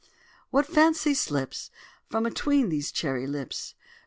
[0.49, 1.69] What funny fancy slips
[2.09, 3.75] From atween these cherry lips?